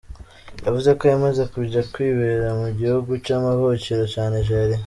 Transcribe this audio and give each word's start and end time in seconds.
Yavuze 0.65 0.89
ko 0.99 1.03
yamaze 1.11 1.41
kuja 1.53 1.81
kwibera 1.93 2.47
mu 2.61 2.69
gihugu 2.79 3.11
c'amavukiro 3.25 4.03
ca 4.13 4.23
Nigeria. 4.35 4.79